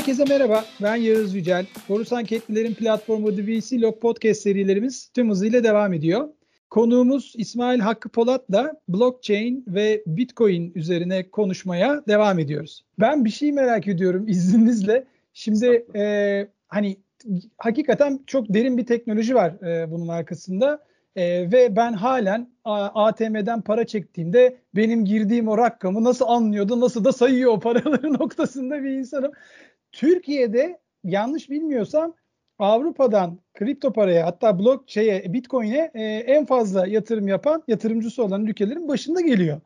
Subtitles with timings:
[0.00, 1.66] Herkese merhaba, ben Yağız Yücel.
[1.88, 6.28] Borusan Anketlilerin platformu DVC Log Podcast serilerimiz tüm hızıyla devam ediyor.
[6.70, 12.84] Konuğumuz İsmail Hakkı Polat'la blockchain ve bitcoin üzerine konuşmaya devam ediyoruz.
[13.00, 15.04] Ben bir şey merak ediyorum izninizle.
[15.32, 16.96] Şimdi e, hani
[17.58, 20.84] hakikaten çok derin bir teknoloji var e, bunun arkasında.
[21.16, 27.12] E, ve ben halen ATM'den para çektiğimde benim girdiğim o rakamı nasıl anlıyordu, nasıl da
[27.12, 29.32] sayıyor o paraları noktasında bir insanım.
[29.92, 32.14] Türkiye'de yanlış bilmiyorsam
[32.58, 39.20] Avrupa'dan kripto paraya hatta şeye Bitcoin'e e, en fazla yatırım yapan yatırımcısı olan ülkelerin başında
[39.20, 39.60] geliyor.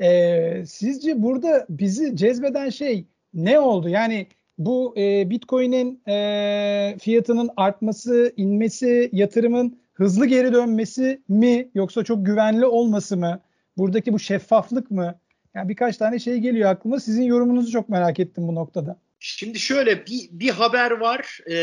[0.00, 3.88] E, sizce burada bizi cezbeden şey ne oldu?
[3.88, 4.26] Yani
[4.58, 12.66] bu e, Bitcoin'in e, fiyatının artması, inmesi, yatırımın hızlı geri dönmesi mi yoksa çok güvenli
[12.66, 13.40] olması mı?
[13.76, 15.14] Buradaki bu şeffaflık mı?
[15.54, 17.00] Yani birkaç tane şey geliyor aklıma.
[17.00, 18.96] Sizin yorumunuzu çok merak ettim bu noktada.
[19.26, 21.38] Şimdi şöyle bir, bir haber var.
[21.50, 21.54] Ee,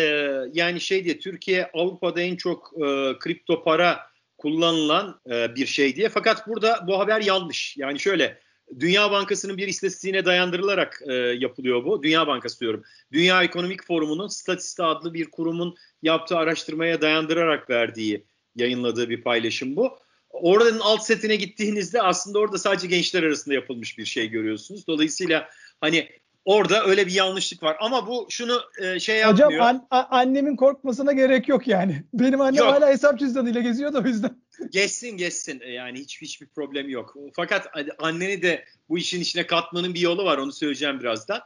[0.54, 4.00] yani şey diye Türkiye Avrupa'da en çok e, kripto para
[4.38, 6.10] kullanılan e, bir şey diye.
[6.10, 7.78] Fakat burada bu haber yanlış.
[7.78, 8.40] Yani şöyle
[8.80, 12.04] Dünya Bankası'nın bir istatistiğine dayandırılarak e, yapılıyor bu.
[12.04, 12.84] Dünya Bankası diyorum.
[13.12, 20.00] Dünya Ekonomik Forumu'nun Statista adlı bir kurumun yaptığı araştırmaya dayandırarak verdiği, yayınladığı bir paylaşım bu.
[20.30, 24.88] Oradanın alt setine gittiğinizde aslında orada sadece gençler arasında yapılmış bir şey görüyorsunuz.
[24.88, 25.50] Dolayısıyla
[25.82, 27.78] hani orada öyle bir yanlışlık var.
[27.80, 29.50] Ama bu şunu e, şey yapmıyor.
[29.50, 32.04] Hocam an, a, annemin korkmasına gerek yok yani.
[32.14, 32.74] Benim annem yok.
[32.74, 34.42] hala hesap cüzdanıyla geziyor da o yüzden.
[34.72, 37.16] Geçsin geçsin e, yani hiç hiçbir problem yok.
[37.36, 37.68] Fakat
[38.00, 41.42] anneni de bu işin içine katmanın bir yolu var onu söyleyeceğim birazdan.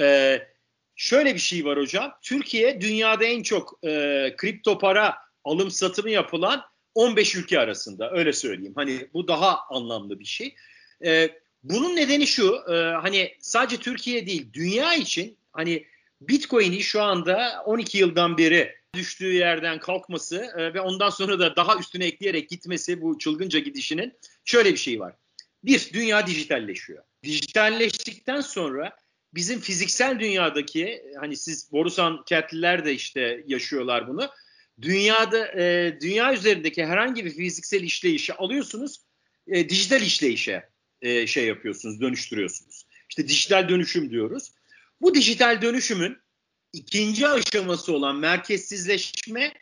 [0.00, 0.42] Ee,
[0.96, 2.12] şöyle bir şey var hocam.
[2.22, 6.62] Türkiye dünyada en çok e, kripto para alım satımı yapılan
[6.94, 8.72] 15 ülke arasında öyle söyleyeyim.
[8.76, 10.54] Hani bu daha anlamlı bir şey.
[11.04, 11.30] Ee,
[11.62, 15.86] bunun nedeni şu e, hani sadece Türkiye değil dünya için hani
[16.20, 21.78] Bitcoin'i şu anda 12 yıldan beri düştüğü yerden kalkması e, ve ondan sonra da daha
[21.78, 24.12] üstüne ekleyerek gitmesi bu çılgınca gidişinin
[24.44, 25.14] şöyle bir şey var.
[25.64, 27.04] Bir, dünya dijitalleşiyor.
[27.22, 28.96] Dijitalleştikten sonra
[29.34, 34.30] bizim fiziksel dünyadaki hani siz Borusan Ketliler de işte yaşıyorlar bunu.
[34.82, 39.00] Dünyada e, dünya üzerindeki herhangi bir fiziksel işleyişi alıyorsunuz
[39.46, 40.68] e, dijital işleyişe
[41.02, 42.86] e, şey yapıyorsunuz, dönüştürüyorsunuz.
[43.08, 44.52] İşte dijital dönüşüm diyoruz.
[45.00, 46.18] Bu dijital dönüşümün
[46.72, 49.54] ikinci aşaması olan merkezsizleşme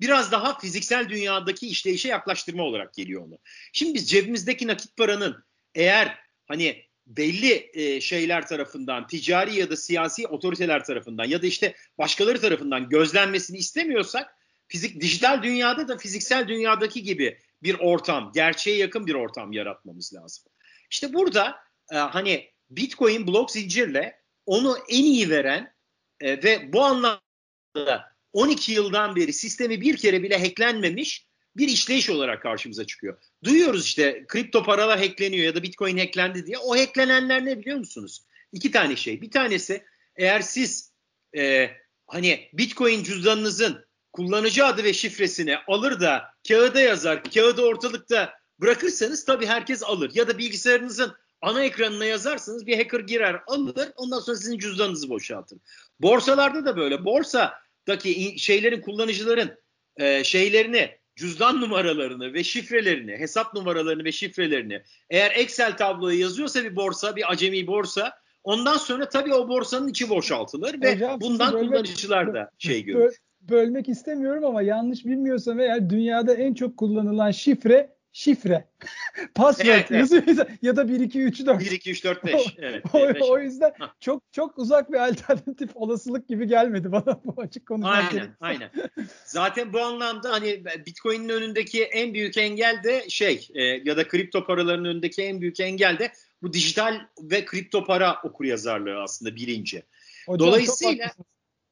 [0.00, 3.38] biraz daha fiziksel dünyadaki işleyişe yaklaştırma olarak geliyor onu.
[3.72, 5.44] Şimdi biz cebimizdeki nakit paranın
[5.74, 6.18] eğer
[6.48, 12.40] hani belli e, şeyler tarafından, ticari ya da siyasi otoriteler tarafından ya da işte başkaları
[12.40, 14.34] tarafından gözlenmesini istemiyorsak
[14.68, 20.44] fizik dijital dünyada da fiziksel dünyadaki gibi bir ortam, gerçeğe yakın bir ortam yaratmamız lazım.
[20.90, 21.56] İşte burada
[21.92, 25.74] e, hani Bitcoin blok zincirle onu en iyi veren
[26.20, 32.42] e, ve bu anlamda 12 yıldan beri sistemi bir kere bile hacklenmemiş bir işleyiş olarak
[32.42, 33.18] karşımıza çıkıyor.
[33.44, 36.58] Duyuyoruz işte kripto paralar hackleniyor ya da Bitcoin hacklendi diye.
[36.58, 38.24] O hacklenenler ne biliyor musunuz?
[38.52, 39.22] İki tane şey.
[39.22, 39.84] Bir tanesi
[40.16, 40.92] eğer siz
[41.36, 41.70] e,
[42.06, 49.46] hani Bitcoin cüzdanınızın kullanıcı adı ve şifresini alır da kağıda yazar, kağıdı ortalıkta bırakırsanız tabii
[49.46, 50.10] herkes alır.
[50.14, 55.58] Ya da bilgisayarınızın ana ekranına yazarsanız bir hacker girer alır ondan sonra sizin cüzdanınızı boşaltır.
[56.00, 57.04] Borsalarda da böyle.
[57.04, 59.50] Borsadaki şeylerin kullanıcıların
[59.96, 66.76] e, şeylerini cüzdan numaralarını ve şifrelerini, hesap numaralarını ve şifrelerini eğer Excel tabloya yazıyorsa bir
[66.76, 68.12] borsa, bir acemi borsa
[68.44, 73.16] ondan sonra tabii o borsanın içi boşaltılır ve Hocam, bundan kullanıcılar da şey görür.
[73.40, 78.68] Bölmek istemiyorum ama yanlış bilmiyorsam eğer dünyada en çok kullanılan şifre şifre.
[79.34, 80.48] Password evet, evet.
[80.62, 81.60] ya da 1 2 3 4.
[81.60, 82.56] 1 2 3 4 5.
[82.58, 82.84] Evet.
[82.92, 87.94] o, o yüzden çok çok uzak bir alternatif olasılık gibi gelmedi bana bu açık konuşmak
[87.94, 88.36] Aynen, gerekirse.
[88.40, 88.70] aynen.
[89.24, 94.46] Zaten bu anlamda hani Bitcoin'in önündeki en büyük engel de şey e, ya da kripto
[94.46, 96.12] paraların önündeki en büyük engel de
[96.42, 99.82] bu dijital ve kripto para okuryazarlığı aslında birinci.
[100.26, 101.10] Hocam, Dolayısıyla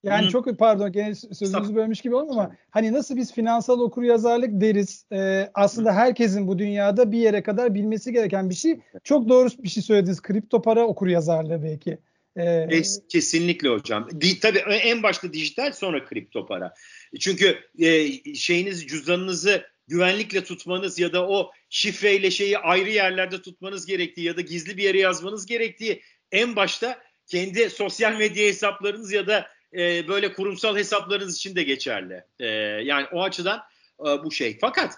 [0.06, 0.30] yani Hı.
[0.30, 5.50] çok pardon gene sözünüzü bölmüş gibi olma ama hani nasıl biz finansal okuryazarlık deriz e,
[5.54, 5.94] aslında Hı.
[5.94, 8.80] herkesin bu dünyada bir yere kadar bilmesi gereken bir şey.
[9.04, 10.22] Çok doğru bir şey söylediniz.
[10.22, 11.98] Kripto para okuryazarlığı belki.
[12.38, 14.08] Ee, Kesinlikle hocam.
[14.20, 16.74] Di, tabii en başta dijital sonra kripto para.
[17.20, 24.22] Çünkü e, şeyiniz cüzdanınızı güvenlikle tutmanız ya da o şifreyle şeyi ayrı yerlerde tutmanız gerektiği
[24.22, 26.02] ya da gizli bir yere yazmanız gerektiği
[26.32, 32.24] en başta kendi sosyal medya hesaplarınız ya da e, böyle kurumsal hesaplarınız için de geçerli.
[32.40, 32.46] E,
[32.84, 33.62] yani o açıdan
[34.00, 34.58] e, bu şey.
[34.60, 34.94] Fakat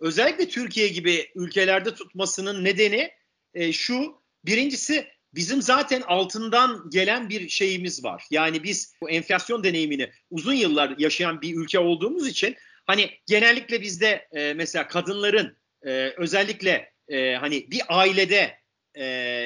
[0.00, 3.10] özellikle Türkiye gibi ülkelerde tutmasının nedeni
[3.72, 4.18] şu.
[4.44, 8.24] Birincisi bizim zaten altından gelen bir şeyimiz var.
[8.30, 14.28] Yani biz bu enflasyon deneyimini uzun yıllar yaşayan bir ülke olduğumuz için hani genellikle bizde
[14.56, 15.56] mesela kadınların
[16.16, 16.92] özellikle
[17.40, 18.58] hani bir ailede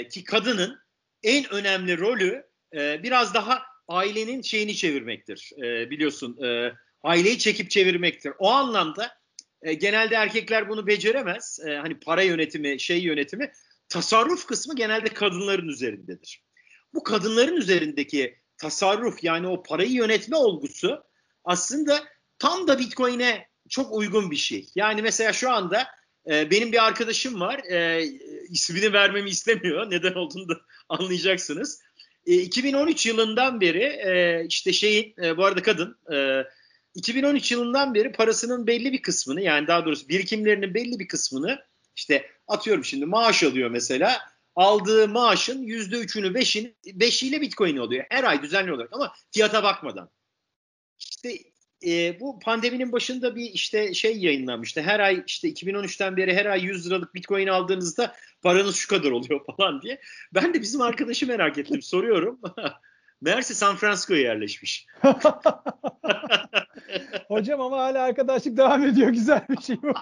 [0.09, 0.79] ki kadının
[1.23, 5.51] en önemli rolü biraz daha ailenin şeyini çevirmektir.
[5.59, 8.33] E, biliyorsun e, aileyi çekip çevirmektir.
[8.39, 9.19] O anlamda
[9.63, 11.61] e, genelde erkekler bunu beceremez.
[11.67, 13.53] E, hani para yönetimi, şey yönetimi
[13.89, 16.43] tasarruf kısmı genelde kadınların üzerindedir.
[16.95, 21.05] Bu kadınların üzerindeki tasarruf yani o parayı yönetme olgusu
[21.45, 22.05] aslında
[22.39, 24.69] tam da Bitcoin'e çok uygun bir şey.
[24.75, 25.89] Yani mesela şu anda
[26.31, 27.59] e, benim bir arkadaşım var.
[27.59, 28.05] E,
[28.49, 29.87] ismini vermemi istemiyor.
[29.91, 31.81] Neden olduğunu da anlayacaksınız.
[32.27, 36.45] E, 2013 yılından beri e, işte şeyin e, bu arada kadın e,
[36.95, 41.59] 2013 yılından beri parasının belli bir kısmını yani daha doğrusu birikimlerinin belli bir kısmını
[41.97, 44.19] işte atıyorum şimdi maaş alıyor mesela
[44.57, 50.11] aldığı maaşın yüzde üçünü beşini beşiyle bitcoin oluyor her ay düzenli olarak ama fiyata bakmadan.
[50.99, 51.39] İşte
[51.87, 54.83] e, bu pandeminin başında bir işte şey yayınlanmıştı.
[54.83, 59.41] Her ay işte 2013'ten beri her ay 100 liralık bitcoin aldığınızda paranız şu kadar oluyor
[59.57, 60.01] falan diye.
[60.35, 62.41] Ben de bizim arkadaşı merak ettim soruyorum.
[63.21, 64.87] Meğerse San Francisco'ya yerleşmiş.
[67.29, 69.09] Hocam ama hala arkadaşlık devam ediyor.
[69.09, 69.95] Güzel bir şey bu.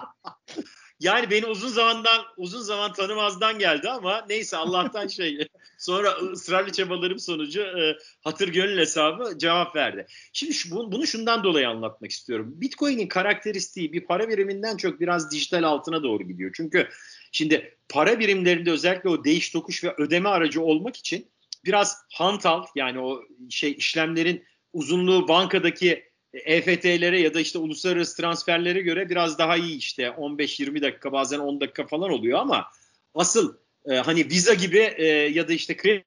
[0.99, 5.47] yani beni uzun zamandan uzun zaman tanımazdan geldi ama neyse Allah'tan şey
[5.77, 10.05] sonra ısrarlı çabalarım sonucu e, hatır gönül hesabı cevap verdi.
[10.33, 12.53] Şimdi şu, bunu şundan dolayı anlatmak istiyorum.
[12.61, 16.51] Bitcoin'in karakteristiği bir para biriminden çok biraz dijital altına doğru gidiyor.
[16.55, 16.87] Çünkü
[17.31, 21.27] şimdi para birimlerinde özellikle o değiş tokuş ve ödeme aracı olmak için
[21.65, 24.43] biraz hantal yani o şey işlemlerin
[24.73, 31.11] uzunluğu bankadaki EFT'lere ya da işte uluslararası transferlere göre biraz daha iyi işte 15-20 dakika
[31.11, 32.67] bazen 10 dakika falan oluyor ama
[33.13, 33.55] asıl
[33.85, 36.05] e, hani Visa gibi e, ya da işte kredi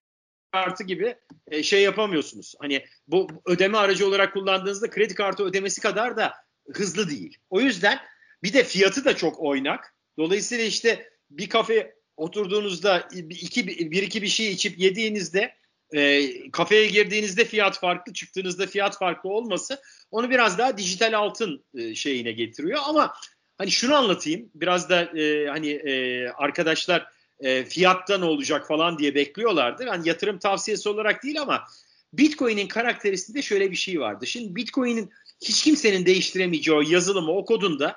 [0.52, 1.16] kartı gibi
[1.50, 2.54] e, şey yapamıyorsunuz.
[2.60, 6.32] Hani bu ödeme aracı olarak kullandığınızda kredi kartı ödemesi kadar da
[6.72, 7.38] hızlı değil.
[7.50, 7.98] O yüzden
[8.42, 9.94] bir de fiyatı da çok oynak.
[10.18, 15.54] Dolayısıyla işte bir kafe oturduğunuzda iki, bir iki bir şey içip yediğinizde
[15.92, 21.94] e, kafeye girdiğinizde fiyat farklı, çıktığınızda fiyat farklı olması onu biraz daha dijital altın e,
[21.94, 22.80] şeyine getiriyor.
[22.84, 23.14] Ama
[23.58, 27.06] hani şunu anlatayım, biraz da e, hani e, arkadaşlar
[27.40, 29.84] e, fiyatta ne olacak falan diye bekliyorlardı.
[29.84, 31.64] Yani yatırım tavsiyesi olarak değil ama
[32.12, 34.26] Bitcoin'in karakteristiğinde şöyle bir şey vardı.
[34.26, 35.10] Şimdi Bitcoin'in
[35.44, 37.96] hiç kimsenin değiştiremeyeceği o yazılımı, o kodunda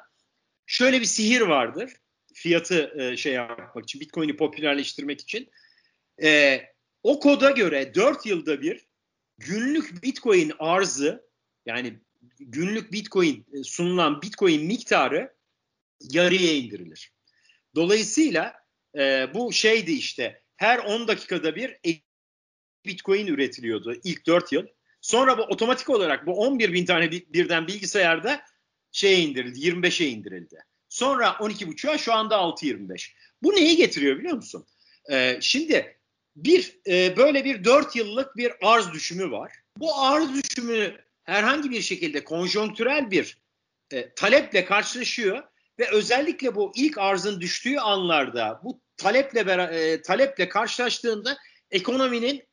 [0.65, 1.91] şöyle bir sihir vardır.
[2.37, 5.49] Fiyatı e, şey yapmak için, Bitcoin'i popülerleştirmek için.
[6.23, 6.61] E,
[7.03, 8.87] o koda göre 4 yılda bir
[9.37, 11.29] günlük Bitcoin arzı
[11.65, 11.99] yani
[12.39, 15.35] günlük Bitcoin e, sunulan Bitcoin miktarı
[16.01, 17.13] yarıya indirilir.
[17.75, 18.53] Dolayısıyla
[18.97, 21.79] e, bu şeydi işte her 10 dakikada bir
[22.85, 24.67] Bitcoin üretiliyordu ilk 4 yıl.
[25.01, 28.41] Sonra bu otomatik olarak bu 11 bin tane birden bilgisayarda
[28.91, 30.63] şeye indirildi 25'e indirildi.
[30.97, 33.11] Sonra 12.5'a şu anda 6.25.
[33.43, 34.65] Bu neyi getiriyor biliyor musun?
[35.11, 35.97] Ee, şimdi
[36.35, 39.53] bir e, böyle bir dört yıllık bir arz düşümü var.
[39.77, 43.37] Bu arz düşümü herhangi bir şekilde konjonktürel bir
[43.91, 45.43] e, taleple karşılaşıyor
[45.79, 51.37] ve özellikle bu ilk arzın düştüğü anlarda bu taleple e, taleple karşılaştığında
[51.71, 52.43] ekonominin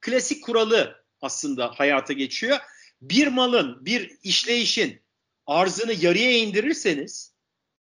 [0.00, 2.58] klasik kuralı aslında hayata geçiyor.
[3.00, 5.02] Bir malın, bir işleyişin
[5.46, 7.35] arzını yarıya indirirseniz,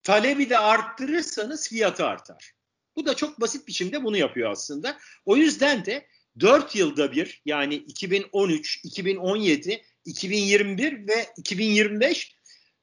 [0.05, 2.51] talebi de arttırırsanız fiyatı artar.
[2.95, 4.97] Bu da çok basit biçimde bunu yapıyor aslında.
[5.25, 6.07] O yüzden de
[6.39, 12.35] 4 yılda bir yani 2013, 2017, 2021 ve 2025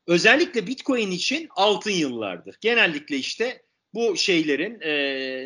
[0.07, 2.57] özellikle Bitcoin için altın yıllardır.
[2.61, 3.63] Genellikle işte
[3.95, 4.93] bu şeylerin e,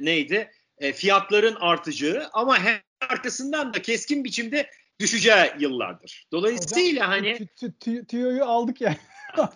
[0.04, 6.26] neydi e, fiyatların artacağı ama her arkasından da keskin biçimde düşeceği yıllardır.
[6.32, 7.36] Dolayısıyla Hocam,
[7.80, 8.98] hani tüyoyu aldık yani.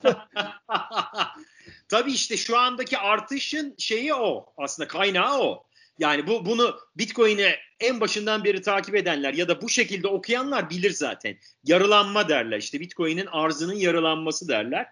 [1.90, 4.46] Tabii işte şu andaki artışın şeyi o.
[4.56, 5.66] Aslında kaynağı o.
[5.98, 10.90] Yani bu bunu Bitcoin'i en başından beri takip edenler ya da bu şekilde okuyanlar bilir
[10.90, 11.36] zaten.
[11.64, 12.58] Yarılanma derler.
[12.58, 14.86] İşte Bitcoin'in arzının yarılanması derler.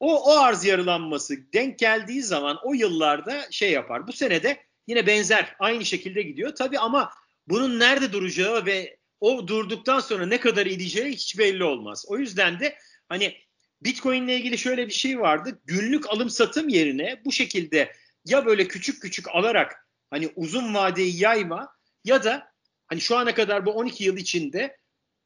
[0.00, 4.06] O, o arz yarılanması denk geldiği zaman o yıllarda şey yapar.
[4.06, 6.54] Bu sene de yine benzer aynı şekilde gidiyor.
[6.54, 7.10] Tabii ama
[7.48, 12.04] bunun nerede duracağı ve o durduktan sonra ne kadar edeceği hiç belli olmaz.
[12.08, 13.36] O yüzden de hani
[13.82, 15.60] Bitcoin ile ilgili şöyle bir şey vardı.
[15.64, 17.92] Günlük alım satım yerine bu şekilde
[18.24, 22.52] ya böyle küçük küçük alarak hani uzun vadeyi yayma ya da
[22.86, 24.76] hani şu ana kadar bu 12 yıl içinde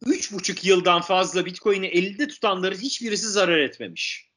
[0.04, 4.28] 3,5 yıldan fazla Bitcoin'i elde tutanların hiçbirisi zarar etmemiş.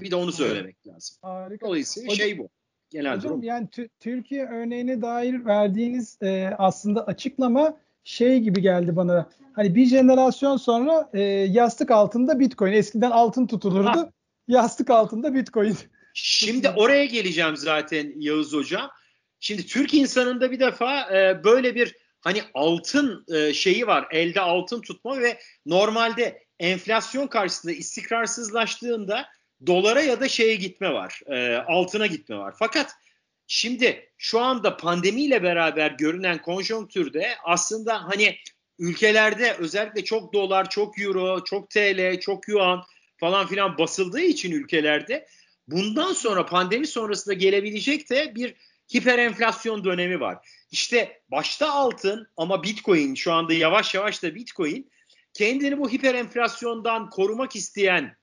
[0.00, 1.16] Bir de onu söylemek lazım.
[1.22, 1.66] Harika.
[1.66, 2.50] Dolayısıyla Hocam, şey bu.
[2.90, 3.42] Genel Hocam durum.
[3.42, 3.68] yani
[4.00, 9.28] Türkiye örneğine dair verdiğiniz e, aslında açıklama şey gibi geldi bana.
[9.52, 12.72] Hani bir jenerasyon sonra e, yastık altında Bitcoin.
[12.72, 13.88] Eskiden altın tutulurdu.
[13.88, 14.10] Ha.
[14.48, 15.76] Yastık altında Bitcoin.
[16.14, 18.90] Şimdi oraya geleceğim zaten Yağız Hocam.
[19.40, 24.06] Şimdi Türk insanında bir defa e, böyle bir hani altın e, şeyi var.
[24.10, 29.26] Elde altın tutma ve normalde enflasyon karşısında istikrarsızlaştığında
[29.66, 31.20] dolara ya da şeye gitme var.
[31.26, 32.54] E, altına gitme var.
[32.58, 32.94] Fakat
[33.46, 38.36] şimdi şu anda pandemiyle beraber görünen konjonktürde aslında hani
[38.78, 42.84] ülkelerde özellikle çok dolar, çok euro, çok TL, çok yuan
[43.16, 45.26] falan filan basıldığı için ülkelerde
[45.68, 48.54] bundan sonra pandemi sonrasında gelebilecek de bir
[48.94, 50.48] hiper enflasyon dönemi var.
[50.70, 54.90] İşte başta altın ama Bitcoin şu anda yavaş yavaş da Bitcoin
[55.34, 58.16] kendini bu hiper enflasyondan korumak isteyen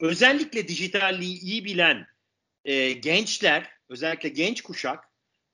[0.00, 2.06] özellikle dijitalliği iyi bilen
[2.64, 5.04] e, gençler özellikle genç kuşak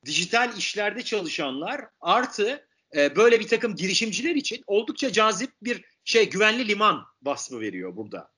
[0.05, 6.69] dijital işlerde çalışanlar artı e, böyle bir takım girişimciler için oldukça cazip bir şey güvenli
[6.69, 8.31] liman basımı veriyor burada.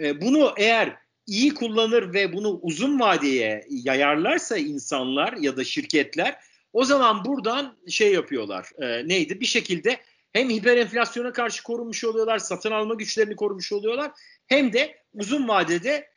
[0.00, 6.38] E, bunu eğer iyi kullanır ve bunu uzun vadeye yayarlarsa insanlar ya da şirketler
[6.72, 8.70] o zaman buradan şey yapıyorlar.
[8.82, 9.40] E, neydi?
[9.40, 10.00] Bir şekilde
[10.32, 14.10] hem hiper enflasyona karşı korunmuş oluyorlar, satın alma güçlerini korumuş oluyorlar.
[14.46, 16.09] Hem de uzun vadede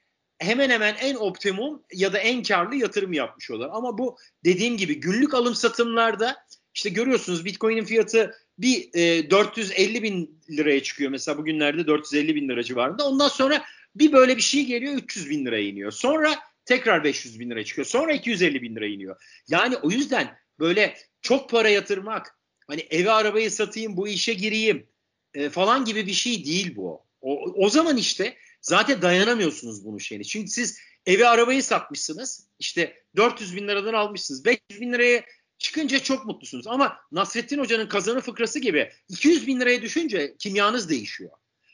[0.44, 3.78] hemen hemen en optimum ya da en karlı yatırım yapmış oluyorlar.
[3.78, 10.40] Ama bu dediğim gibi günlük alım satımlarda işte görüyorsunuz Bitcoin'in fiyatı bir e, 450 bin
[10.50, 13.08] liraya çıkıyor mesela bugünlerde 450 bin lira civarında.
[13.08, 13.64] Ondan sonra
[13.96, 15.92] bir böyle bir şey geliyor 300 bin liraya iniyor.
[15.92, 17.86] Sonra tekrar 500 bin liraya çıkıyor.
[17.86, 19.16] Sonra 250 bin liraya iniyor.
[19.48, 24.88] Yani o yüzden böyle çok para yatırmak hani evi arabayı satayım bu işe gireyim
[25.34, 27.02] e, falan gibi bir şey değil bu.
[27.22, 30.26] O, o zaman işte zaten dayanamıyorsunuz bunun şeyini.
[30.26, 32.48] Çünkü siz evi arabayı satmışsınız.
[32.60, 34.46] işte 400 bin liradan almışsınız.
[34.46, 35.24] 500 bin liraya
[35.58, 36.68] çıkınca çok mutlusunuz.
[36.68, 41.32] Ama Nasrettin Hoca'nın kazanı fıkrası gibi 200 bin liraya düşünce kimyanız değişiyor.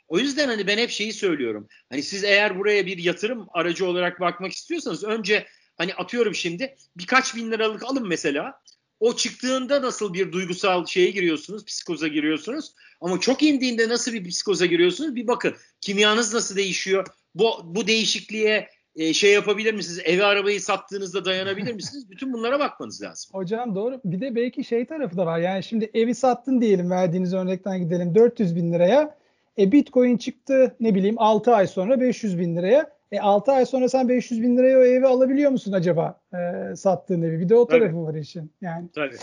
[0.08, 1.68] O yüzden hani ben hep şeyi söylüyorum.
[1.90, 7.36] Hani siz eğer buraya bir yatırım aracı olarak bakmak istiyorsanız önce hani atıyorum şimdi birkaç
[7.36, 8.62] bin liralık alın mesela.
[9.00, 12.74] O çıktığında nasıl bir duygusal şeye giriyorsunuz, psikoza giriyorsunuz.
[13.02, 15.56] Ama çok indiğinde nasıl bir psikoza giriyorsunuz bir bakın.
[15.82, 17.08] Kimyanız nasıl değişiyor?
[17.36, 20.02] Bu, bu değişikliğe e, şey yapabilir misiniz?
[20.06, 22.10] Evi arabayı sattığınızda dayanabilir misiniz?
[22.12, 23.32] Bütün bunlara bakmanız lazım.
[23.34, 24.02] Hocam doğru.
[24.06, 25.40] Bir de belki şey tarafı da var.
[25.40, 29.18] Yani şimdi evi sattın diyelim verdiğiniz örnekten gidelim 400 bin liraya.
[29.60, 32.99] E Bitcoin çıktı ne bileyim 6 ay sonra 500 bin liraya.
[33.12, 37.22] E 6 ay sonra sen 500 bin liraya o evi alabiliyor musun acaba e, sattığın
[37.22, 37.40] evi?
[37.40, 38.02] Bir de o tarafı Tabii.
[38.02, 38.54] var işin.
[38.62, 38.90] Yani.
[38.96, 39.18] Tabii.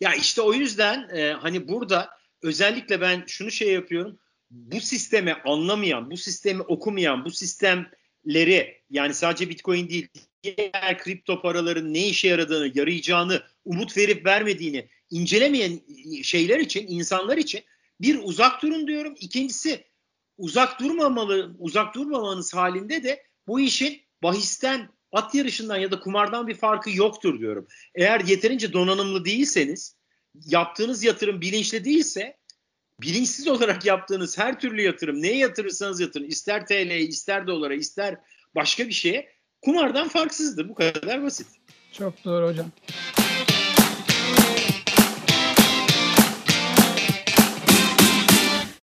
[0.00, 2.08] Ya işte o yüzden e, hani burada
[2.42, 4.18] özellikle ben şunu şey yapıyorum.
[4.50, 10.08] Bu sistemi anlamayan, bu sistemi okumayan, bu sistemleri yani sadece Bitcoin değil
[10.42, 15.80] diğer kripto paraların ne işe yaradığını, yarayacağını, umut verip vermediğini incelemeyen
[16.22, 17.60] şeyler için, insanlar için
[18.00, 19.14] bir uzak durun diyorum.
[19.20, 19.84] İkincisi
[20.38, 26.54] uzak durmamalı, uzak durmamanız halinde de bu işin bahisten, at yarışından ya da kumardan bir
[26.54, 27.66] farkı yoktur diyorum.
[27.94, 29.96] Eğer yeterince donanımlı değilseniz,
[30.46, 32.36] yaptığınız yatırım bilinçli değilse,
[33.00, 38.16] bilinçsiz olarak yaptığınız her türlü yatırım, neye yatırırsanız yatırın, ister TL'ye, ister dolara, ister
[38.54, 40.68] başka bir şeye, kumardan farksızdır.
[40.68, 41.46] Bu kadar basit.
[41.92, 42.70] Çok doğru hocam.